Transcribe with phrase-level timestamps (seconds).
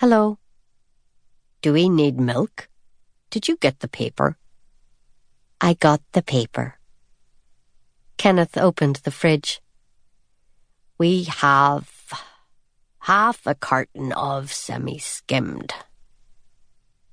[0.00, 0.38] Hello.
[1.62, 2.68] Do we need milk?
[3.30, 4.36] Did you get the paper?
[5.58, 6.78] I got the paper.
[8.18, 9.62] Kenneth opened the fridge.
[10.98, 11.88] We have
[13.08, 15.72] half a carton of semi-skimmed.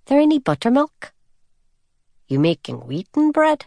[0.07, 1.13] There any buttermilk?
[2.27, 3.65] You making wheaten bread?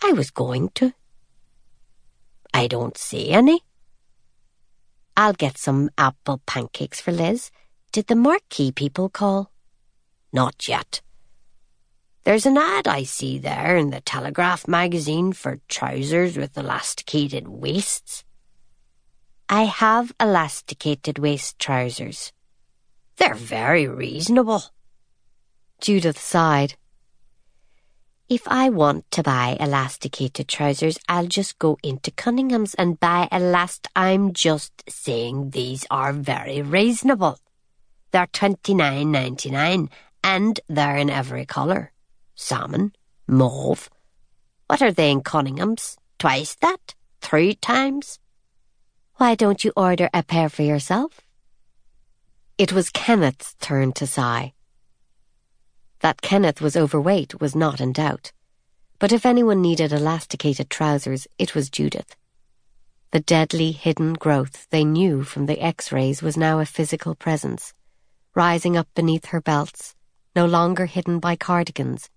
[0.00, 0.92] I was going to.
[2.54, 3.64] I don't see any.
[5.16, 7.50] I'll get some apple pancakes for Liz.
[7.92, 9.50] Did the marquee people call?
[10.32, 11.00] Not yet.
[12.22, 18.22] There's an ad I see there in the Telegraph magazine for trousers with elasticated waists.
[19.48, 22.32] I have elasticated waist trousers.
[23.16, 24.62] They're very reasonable.
[25.80, 26.76] Judith sighed.
[28.28, 33.88] If I want to buy elasticated trousers, I'll just go into Cunningham's and buy elast.
[33.96, 37.38] I'm just saying these are very reasonable.
[38.12, 39.90] They're twenty nine ninety nine,
[40.24, 41.92] and they're in every colour
[42.40, 42.92] salmon,
[43.28, 43.90] mauve.
[44.66, 45.98] What are they in Cunningham's?
[46.18, 46.94] Twice that?
[47.20, 48.18] Three times?
[49.16, 51.20] Why don't you order a pair for yourself?
[52.56, 54.54] It was Kenneth's turn to sigh.
[56.00, 58.32] That Kenneth was overweight was not in doubt.
[58.98, 62.16] But if anyone needed elasticated trousers, it was Judith.
[63.12, 67.74] The deadly hidden growth they knew from the x-rays was now a physical presence,
[68.34, 69.94] rising up beneath her belts,
[70.36, 72.08] no longer hidden by cardigans,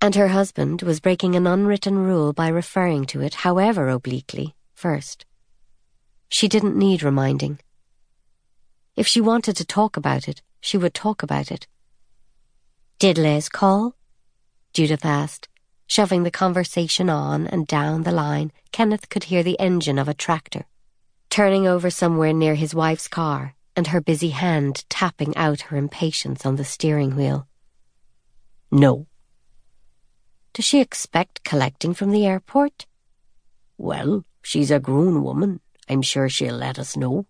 [0.00, 5.24] and her husband was breaking an unwritten rule by referring to it, however obliquely, first.
[6.28, 7.58] She didn't need reminding.
[8.96, 11.66] If she wanted to talk about it, she would talk about it.
[12.98, 13.96] Did Liz call?
[14.72, 15.48] Judith asked.
[15.86, 20.14] Shoving the conversation on and down the line, Kenneth could hear the engine of a
[20.14, 20.64] tractor,
[21.28, 26.46] turning over somewhere near his wife's car, and her busy hand tapping out her impatience
[26.46, 27.46] on the steering wheel.
[28.70, 29.06] No.
[30.52, 32.86] Does she expect collecting from the airport?
[33.76, 35.60] Well, she's a grown woman.
[35.88, 37.26] I'm sure she'll let us know.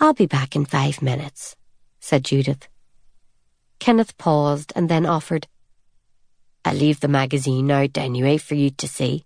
[0.00, 1.56] I'll be back in five minutes,
[2.00, 2.68] said Judith.
[3.78, 5.46] Kenneth paused and then offered,
[6.64, 9.24] I'll leave the magazine out anyway for you to see.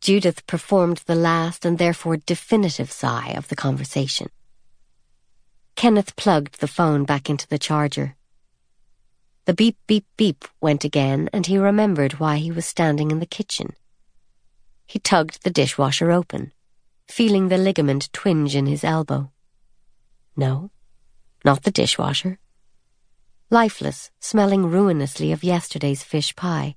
[0.00, 4.28] Judith performed the last and therefore definitive sigh of the conversation.
[5.78, 8.16] Kenneth plugged the phone back into the charger.
[9.44, 13.26] The beep, beep, beep went again, and he remembered why he was standing in the
[13.26, 13.76] kitchen.
[14.88, 16.52] He tugged the dishwasher open,
[17.06, 19.30] feeling the ligament twinge in his elbow.
[20.36, 20.72] No,
[21.44, 22.40] not the dishwasher.
[23.48, 26.74] Lifeless, smelling ruinously of yesterday's fish pie.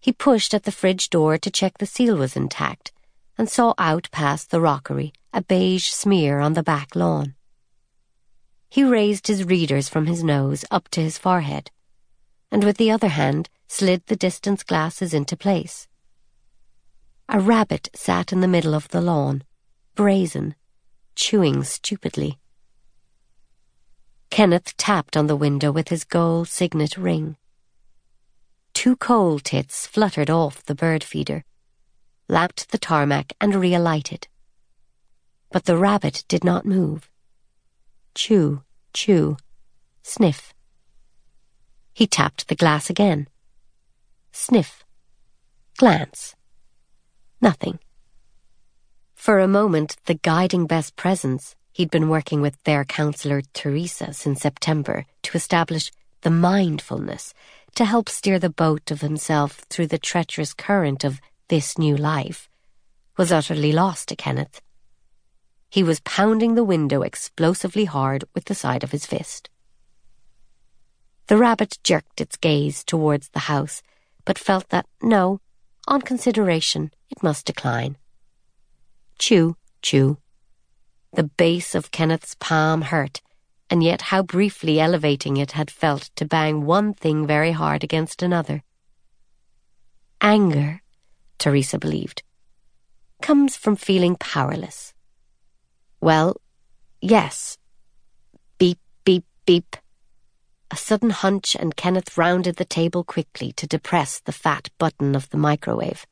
[0.00, 2.92] He pushed at the fridge door to check the seal was intact
[3.36, 7.34] and saw out past the rockery a beige smear on the back lawn.
[8.70, 11.70] He raised his readers from his nose up to his forehead,
[12.50, 15.88] and with the other hand slid the distance glasses into place.
[17.30, 19.42] A rabbit sat in the middle of the lawn,
[19.94, 20.54] brazen,
[21.14, 22.38] chewing stupidly.
[24.30, 27.36] Kenneth tapped on the window with his gold signet ring.
[28.74, 31.44] Two coal tits fluttered off the bird feeder,
[32.28, 34.26] lapped the tarmac and realighted.
[35.50, 37.07] But the rabbit did not move
[38.14, 39.36] chew, chew,
[40.02, 40.54] sniff.
[41.92, 43.28] He tapped the glass again.
[44.32, 44.84] Sniff.
[45.76, 46.36] Glance.
[47.40, 47.78] Nothing.
[49.14, 54.40] For a moment, the guiding best presence he'd been working with their counselor Teresa since
[54.40, 55.90] September to establish
[56.22, 57.34] the mindfulness
[57.74, 62.48] to help steer the boat of himself through the treacherous current of this new life,
[63.16, 64.60] was utterly lost to Kenneth.
[65.70, 69.50] He was pounding the window explosively hard with the side of his fist.
[71.26, 73.82] The rabbit jerked its gaze towards the house,
[74.24, 75.40] but felt that, no,
[75.86, 77.96] on consideration, it must decline.
[79.18, 80.18] Chew, chew.
[81.12, 83.20] The base of Kenneth's palm hurt,
[83.68, 88.22] and yet how briefly elevating it had felt to bang one thing very hard against
[88.22, 88.62] another.
[90.20, 90.82] Anger,
[91.38, 92.22] Teresa believed,
[93.20, 94.94] comes from feeling powerless.
[96.00, 96.36] Well,
[97.00, 97.58] yes.
[98.58, 99.76] Beep, beep, beep.
[100.70, 105.28] A sudden hunch, and Kenneth rounded the table quickly to depress the fat button of
[105.30, 106.06] the microwave.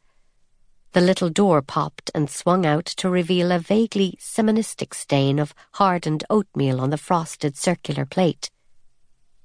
[0.92, 6.24] The little door popped and swung out to reveal a vaguely simonistic stain of hardened
[6.30, 8.50] oatmeal on the frosted circular plate.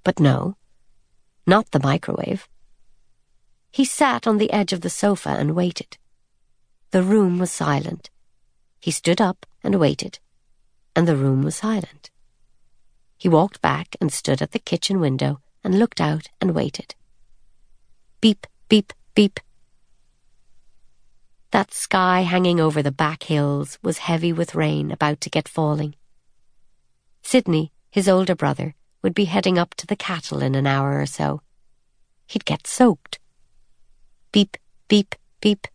[0.04, 0.56] But no,
[1.46, 2.48] not the microwave.
[3.70, 5.98] He sat on the edge of the sofa and waited.
[6.92, 8.10] The room was silent.
[8.80, 10.20] He stood up and waited
[10.96, 12.10] and the room was silent.
[13.18, 16.96] He walked back and stood at the kitchen window and looked out and waited.
[18.20, 19.40] Beep, beep, beep.
[21.52, 25.96] That sky hanging over the back hills was heavy with rain about to get falling.
[27.22, 31.06] Sidney, his older brother, would be heading up to the cattle in an hour or
[31.06, 31.42] so.
[32.28, 33.20] He'd get soaked.
[34.32, 35.68] Beep, beep, beep.